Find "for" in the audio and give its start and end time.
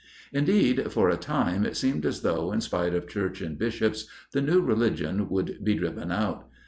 0.91-1.09